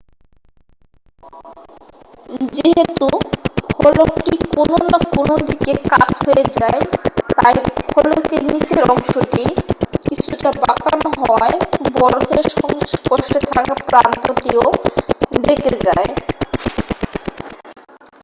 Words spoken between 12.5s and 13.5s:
সংস্পর্শে